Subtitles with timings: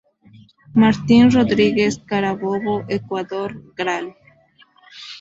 [0.83, 4.05] Martín Rodriguez, Carabobo, Ecuador, Gral.